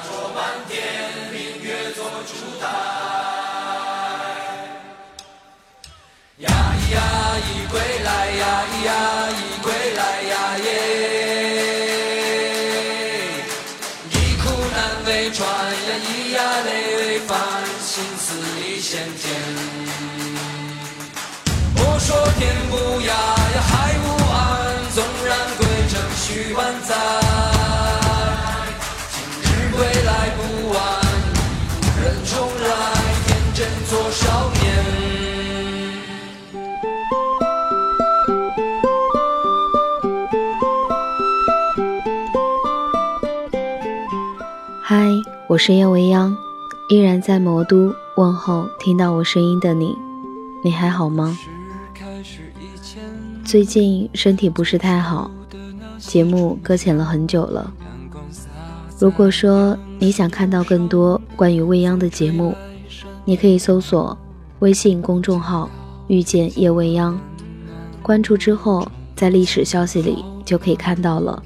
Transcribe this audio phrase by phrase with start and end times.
[0.00, 0.38] 彩霞灼满
[0.68, 0.80] 天，
[1.32, 2.66] 明月做烛台。
[6.38, 6.96] 呀咿呀
[7.36, 8.42] 咿归来呀
[8.72, 8.90] 咿呀
[9.30, 10.66] 咿归来呀耶，
[14.10, 17.38] 一苦难为传呀咿呀泪为翻，
[17.84, 18.26] 心似
[18.64, 19.24] 一线天。
[21.76, 24.38] 莫说天不涯呀海无岸，
[24.94, 27.19] 纵然归程须万载。
[45.48, 46.36] 我是叶未央，
[46.88, 49.96] 依然在魔都问候听到我声音的你，
[50.62, 51.36] 你还好吗？
[53.44, 55.30] 最近身体不是太好，
[55.98, 57.72] 节目搁浅了很久了。
[58.98, 62.54] 如果说你想看到更多关于未央的节目，
[63.24, 64.16] 你可以搜索
[64.58, 65.70] 微信公众号
[66.08, 67.18] “遇见叶未央”，
[68.02, 71.42] 关注之后在历史消息里就可以看到了。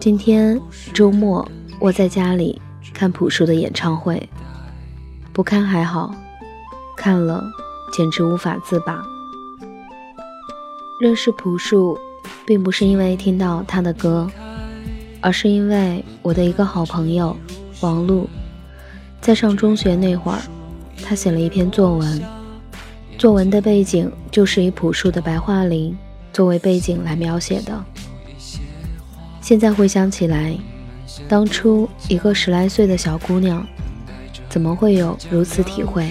[0.00, 0.60] 今天
[0.92, 1.46] 周末。
[1.80, 2.60] 窝在家里
[2.94, 4.28] 看朴树的演唱会，
[5.32, 6.14] 不看还好，
[6.96, 7.44] 看了
[7.92, 9.04] 简直无法自拔。
[10.98, 11.98] 认识朴树，
[12.46, 14.26] 并不是因为听到他的歌，
[15.20, 17.36] 而是因为我的一个好朋友
[17.82, 18.26] 王璐，
[19.20, 20.38] 在上中学那会儿，
[21.04, 22.22] 他写了一篇作文，
[23.18, 25.92] 作文的背景就是以朴树的《白桦林》
[26.32, 27.84] 作为背景来描写的。
[29.42, 30.56] 现在回想起来。
[31.28, 33.66] 当初一个十来岁的小姑娘，
[34.48, 36.04] 怎么会有如此体会？《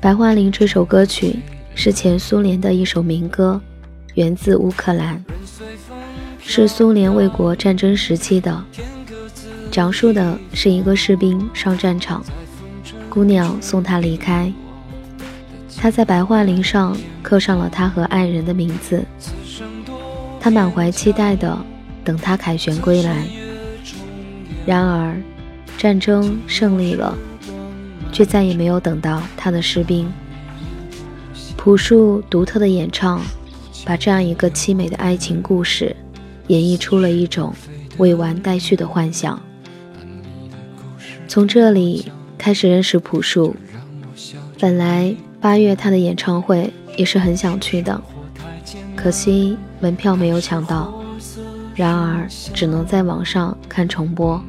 [0.00, 1.38] 白桦林》这首歌曲
[1.74, 3.60] 是前苏联的一首民歌，
[4.14, 5.22] 源自乌克兰，
[6.40, 8.64] 是苏联卫国战争时期的，
[9.70, 12.24] 讲述的是一个士兵上战场，
[13.08, 14.52] 姑娘送他离开，
[15.76, 19.04] 他在白桦林上刻上了他和爱人的名字，
[20.40, 21.56] 他满怀期待的
[22.02, 23.24] 等他凯旋归来。
[24.64, 25.16] 然而，
[25.76, 27.16] 战争胜利了，
[28.12, 30.10] 却再也没有等到他的士兵。
[31.56, 33.20] 朴树独特的演唱，
[33.84, 35.94] 把这样一个凄美的爱情故事，
[36.46, 37.52] 演绎出了一种
[37.98, 39.40] 未完待续的幻想。
[41.26, 43.56] 从这里开始认识朴树，
[44.60, 48.00] 本来八月他的演唱会也是很想去的，
[48.94, 51.01] 可惜门票没有抢到。
[51.74, 54.42] 然而，只能在网上看重播。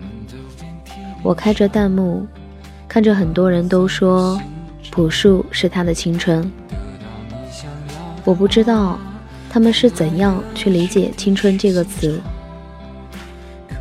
[1.22, 2.28] 我开着弹幕，
[2.88, 4.40] 看着很多人都说
[4.92, 6.52] 朴树是他的青春。
[8.26, 9.00] 我不知道
[9.50, 12.20] 他们是怎样去理解“青春”这个词。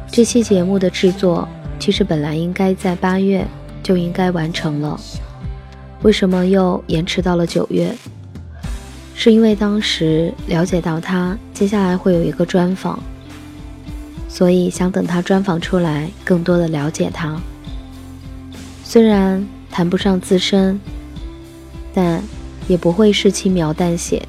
[0.07, 1.49] 这期节目的制作
[1.79, 3.47] 其实本来应该在八月
[3.83, 5.01] 就应该完成了，
[6.03, 7.93] 为什么又延迟到了九月？
[9.15, 12.99] 是因为当时了解到他接下来会有一个专访。
[14.33, 17.39] 所以想等他专访出来，更多的了解他。
[18.83, 20.81] 虽然谈不上资深，
[21.93, 22.23] 但
[22.67, 24.27] 也不会是轻描淡写。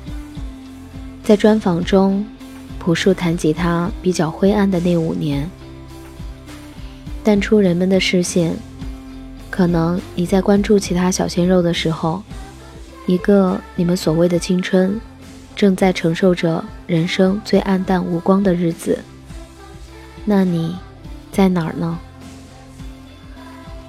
[1.23, 2.25] 在专访中，
[2.79, 5.49] 朴树谈及他比较灰暗的那五年，
[7.23, 8.53] 淡出人们的视线。
[9.49, 12.21] 可能你在关注其他小鲜肉的时候，
[13.05, 14.99] 一个你们所谓的青春，
[15.55, 18.99] 正在承受着人生最暗淡无光的日子。
[20.25, 20.75] 那你
[21.31, 21.99] 在哪儿呢？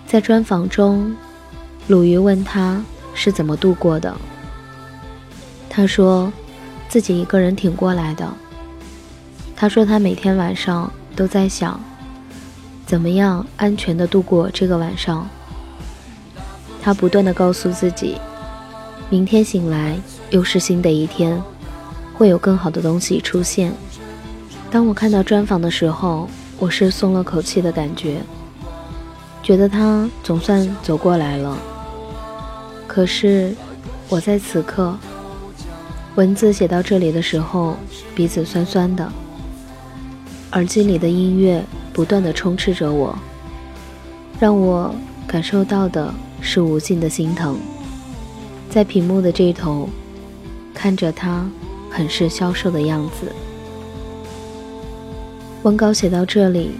[0.06, 1.14] 在专访中，
[1.88, 2.82] 鲁豫问他
[3.14, 4.14] 是怎么度过的。
[5.68, 6.32] 他说
[6.88, 8.32] 自己一个人挺过来的。
[9.56, 11.80] 他说他每天晚上都在想，
[12.84, 15.28] 怎么样安全的度过这个晚上。
[16.82, 18.16] 他不断的告诉自己，
[19.08, 19.96] 明天醒来
[20.30, 21.42] 又是新的一天，
[22.12, 23.72] 会有更好的东西出现。
[24.74, 26.28] 当我看到专访的时候，
[26.58, 28.20] 我是松了口气的感觉，
[29.40, 31.56] 觉得他总算走过来了。
[32.88, 33.54] 可是
[34.08, 34.98] 我在此刻，
[36.16, 37.76] 文字写到这里的时候，
[38.16, 39.08] 鼻子酸酸的，
[40.54, 43.16] 耳机里的音乐不断的充斥着我，
[44.40, 44.92] 让我
[45.24, 47.56] 感受到的是无尽的心疼。
[48.68, 49.88] 在屏幕的这头，
[50.74, 51.48] 看着他
[51.88, 53.30] 很是消瘦的样子。
[55.64, 56.72] 文稿写到这里，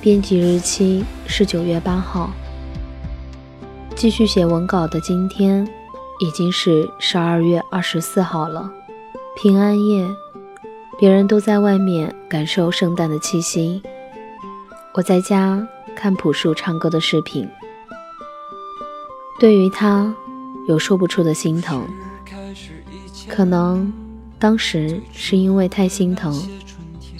[0.00, 2.32] 编辑日期是九月八号。
[3.94, 5.68] 继续写文稿的今天，
[6.18, 8.72] 已经是十二月二十四号了，
[9.36, 10.08] 平安夜，
[10.98, 13.82] 别人都在外面感受圣诞的气息，
[14.94, 17.46] 我在家看朴树唱歌的视频。
[19.38, 20.10] 对于他，
[20.66, 21.86] 有说不出的心疼，
[23.28, 23.92] 可能
[24.38, 26.32] 当时是因为太心疼，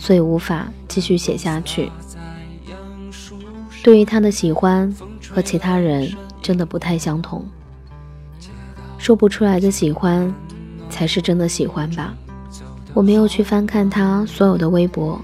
[0.03, 1.89] 所以无法继续写下去。
[3.85, 4.93] 对于他的喜欢
[5.31, 6.11] 和其他人。
[6.43, 7.47] 真的不太相同，
[8.99, 10.35] 说不出来的喜欢，
[10.91, 12.13] 才是真的喜欢吧。
[12.93, 15.21] 我没有去翻看他所有的微博，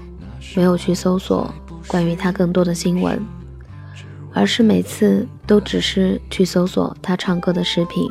[0.55, 1.53] 没有去搜索
[1.89, 3.21] 关于他更多的新闻，
[4.33, 8.09] 而是每次都只是去搜索他唱歌的视频。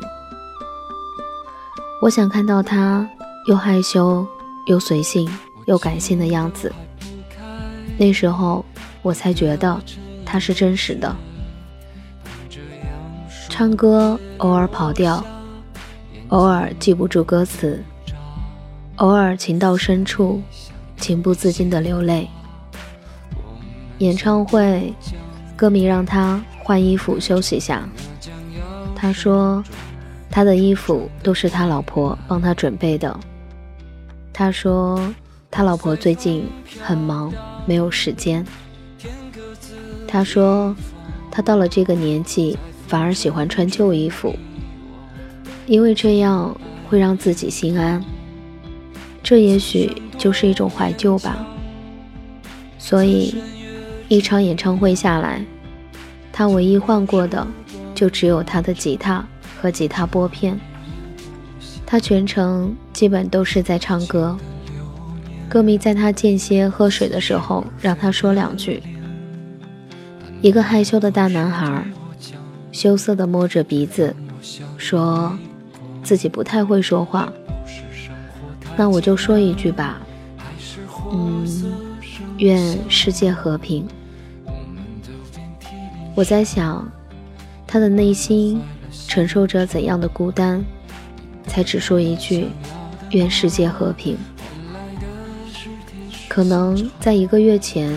[2.03, 3.09] 我想看到他
[3.47, 4.23] 又害羞
[4.67, 5.27] 又随性
[5.69, 6.73] 又感性的样子，
[7.95, 8.65] 那时候
[9.03, 9.79] 我才觉得
[10.25, 11.15] 他是真实的。
[13.47, 15.23] 唱歌偶尔跑调，
[16.29, 17.83] 偶尔记不住歌词，
[18.95, 20.41] 偶尔情到深处，
[20.97, 22.27] 情不自禁的流泪。
[23.99, 24.91] 演唱会，
[25.55, 27.87] 歌迷让他换衣服休息下，
[28.95, 29.63] 他说
[30.31, 33.19] 他的衣服都是他老婆帮他准备的。
[34.33, 35.13] 他说
[35.51, 36.47] 他老婆最近
[36.81, 37.33] 很忙，
[37.65, 38.45] 没有时间。
[40.07, 40.75] 他说
[41.31, 42.57] 他到了这个年纪。
[42.89, 44.35] 反而喜欢穿旧衣服，
[45.67, 48.03] 因为这样会让自己心安。
[49.21, 51.45] 这也许就是一种怀旧吧。
[52.79, 53.35] 所以，
[54.07, 55.45] 一场演唱会下来，
[56.33, 57.45] 他唯一换过的
[57.93, 59.23] 就只有他的吉他
[59.61, 60.59] 和吉他拨片。
[61.85, 64.35] 他全程基本都是在唱歌。
[65.49, 68.83] 歌迷在他间歇喝水的时候，让他说两句。
[70.41, 71.83] 一个害羞的大男孩。
[72.71, 74.15] 羞涩地摸着鼻子，
[74.77, 75.35] 说
[76.03, 77.33] ：“自己不太会说话。”
[78.77, 79.99] 那我就说一句吧，
[81.11, 81.45] 嗯，
[82.37, 83.85] 愿世界和平。
[86.15, 86.89] 我在想，
[87.65, 88.61] 他的内心
[89.07, 90.63] 承受着怎样的孤单，
[91.47, 92.47] 才只说一句
[93.11, 94.15] “愿世界和平”？
[96.29, 97.91] 可能在一个月前，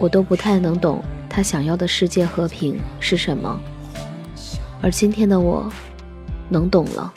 [0.00, 1.04] 我都不太能懂。
[1.28, 3.60] 他想要的世界和平是什么？
[4.80, 5.70] 而今天的我，
[6.48, 7.12] 能懂了。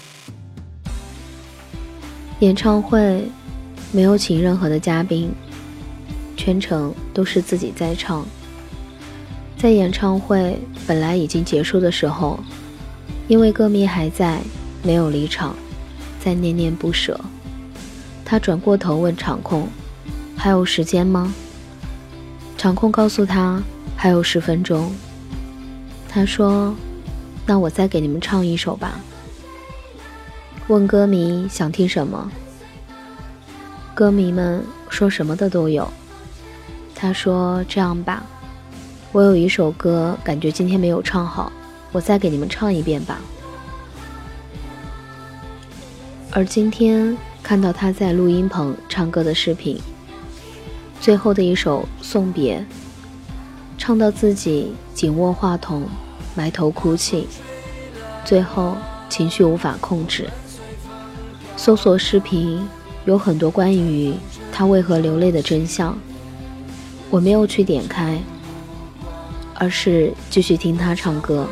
[2.39, 3.25] 演唱会
[3.93, 5.31] 没有请任何的嘉宾，
[6.35, 8.25] 全程都是自己在唱。
[9.57, 12.37] 在演唱会本来已经结束的时候，
[13.29, 14.41] 因为歌迷还在，
[14.83, 15.55] 没有离场，
[16.19, 17.19] 在念念不舍。
[18.23, 19.67] 他转过头问场控
[20.35, 21.33] ：“还有时间吗？”
[22.57, 23.61] 场控告诉他。
[23.97, 24.93] 还有十分钟，
[26.09, 26.75] 他说
[27.47, 28.99] ：“那我再给你们唱一首吧。”
[30.67, 32.29] 问歌迷想听什么，
[33.95, 35.89] 歌迷们说什么的都有。
[36.93, 38.23] 他说：“这样吧，
[39.13, 41.51] 我有一首歌，感觉今天没有唱好，
[41.93, 43.21] 我再给你们唱一遍吧。”
[46.31, 49.79] 而今天看到他在录音棚唱歌的视频，
[51.05, 52.57] 最后的一首《送别》。
[53.77, 55.83] 唱到自己紧握话筒，
[56.33, 57.27] 埋头哭泣，
[58.25, 58.75] 最后
[59.07, 60.27] 情绪无法控制。
[61.55, 62.59] 搜索视频
[63.05, 64.15] 有很多关于
[64.51, 65.95] 他为何流泪的真相，
[67.11, 68.19] 我没有去点开，
[69.53, 71.45] 而是继续听他唱歌。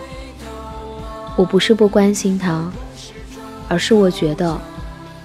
[1.36, 2.72] 我不是不关心他，
[3.68, 4.60] 而是我觉得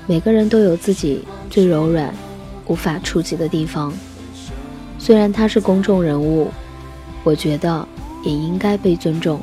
[0.07, 2.15] 每个人都有自己最柔软、
[2.67, 3.91] 无法触及的地方。
[4.99, 6.51] 虽然他是公众人物。
[7.25, 7.87] 我觉得
[8.23, 9.41] 也应该被尊重，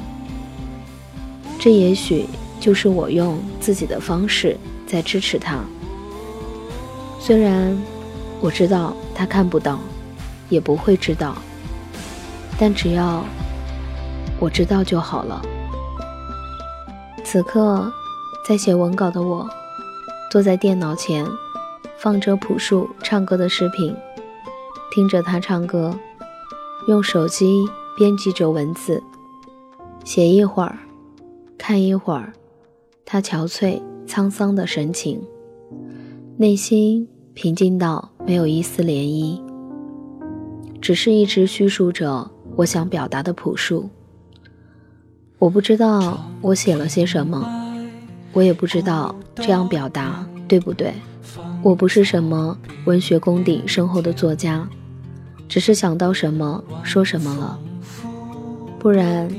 [1.59, 2.25] 这也许
[2.59, 4.57] 就是我用自己的方式
[4.87, 5.59] 在支持他。
[7.19, 7.77] 虽然
[8.39, 9.77] 我知道他看不到，
[10.49, 11.35] 也不会知道，
[12.57, 13.23] 但只要
[14.39, 15.39] 我知道就好了。
[17.23, 17.91] 此刻
[18.47, 19.47] 在写文稿的我，
[20.31, 21.27] 坐在电脑前，
[21.99, 23.95] 放着朴树唱歌的视频，
[24.95, 25.93] 听着他唱歌。
[26.87, 27.65] 用手机
[27.97, 29.03] 编辑着文字，
[30.05, 30.77] 写一会儿，
[31.57, 32.31] 看一会儿，
[33.03, 35.21] 他憔悴沧桑的神情，
[36.37, 39.41] 内心平静到没有一丝涟漪，
[40.79, 43.89] 只是一直叙述着我想表达的朴素。
[45.39, 47.45] 我不知道我写了些什么，
[48.31, 50.93] 我也不知道这样表达对不对。
[51.61, 54.65] 我不是什么文学功底深厚的作家。
[55.47, 57.59] 只是想到什么说什么了，
[58.79, 59.29] 不然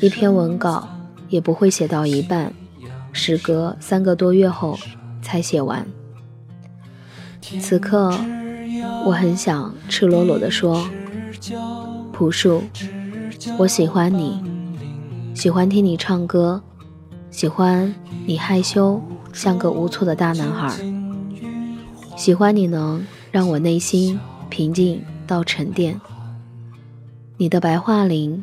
[0.00, 0.88] 一篇文稿
[1.28, 2.52] 也不会写到一半，
[3.12, 4.78] 时隔三个多月后
[5.22, 5.86] 才写完。
[7.60, 8.18] 此刻，
[9.04, 10.88] 我很想赤裸裸地说
[12.12, 12.62] ：“朴树，
[13.58, 14.42] 我喜欢你，
[15.34, 16.62] 喜欢听你唱歌，
[17.30, 17.94] 喜欢
[18.26, 19.02] 你害羞
[19.32, 20.72] 像个无措的大男孩，
[22.16, 24.18] 喜欢你能让我内心
[24.48, 26.00] 平静到沉淀。
[27.36, 28.42] 你的白桦林，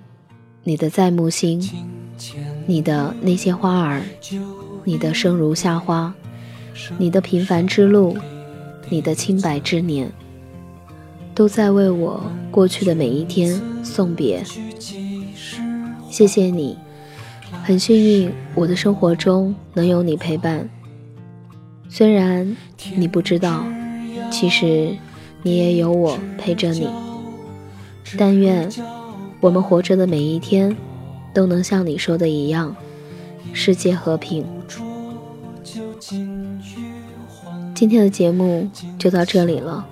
[0.63, 1.61] 你的在木星，
[2.65, 4.01] 你的那些花儿，
[4.83, 6.13] 你的生如夏花，
[6.97, 8.17] 你的平凡之路。”
[8.89, 10.11] 你的清白之年，
[11.33, 12.21] 都在为我
[12.51, 14.43] 过去的每一天送别。
[16.09, 16.77] 谢谢你，
[17.63, 20.69] 很幸运我的生活中能有你陪伴。
[21.88, 22.57] 虽然
[22.97, 23.63] 你不知道，
[24.29, 24.93] 其实
[25.43, 26.88] 你也有我陪着你。
[28.17, 28.69] 但愿
[29.39, 30.75] 我们活着的每一天，
[31.33, 32.75] 都能像你说的一样，
[33.53, 34.45] 世界和平。
[37.74, 38.67] 今天的节目
[39.00, 39.86] 就到这里了。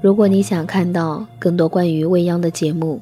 [0.00, 3.00] 如果你想看到更多关于未央的节目，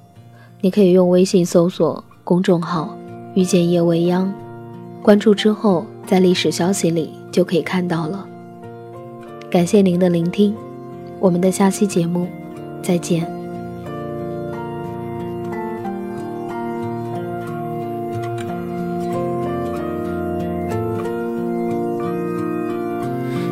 [0.61, 2.97] 你可以用微信搜索公众号
[3.35, 4.33] “遇见夜未央”，
[5.03, 8.25] 关注之后在历史消息里就可以看到了。
[9.51, 10.55] 感谢您的聆听，
[11.23, 12.27] 我们的下期节目
[12.83, 13.25] 再见。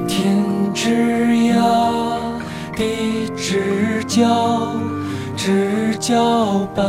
[0.08, 0.36] 天
[0.74, 0.90] 之
[1.52, 1.62] 涯，
[2.74, 4.74] 地之角，
[5.36, 6.84] 知交半